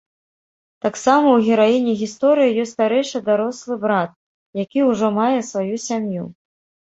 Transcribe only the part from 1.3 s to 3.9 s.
ў гераіні гісторыі ёсць старэйшы дарослы